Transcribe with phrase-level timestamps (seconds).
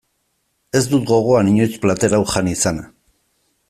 [0.79, 2.93] Ez dut gogoan inoiz plater hau jan izana.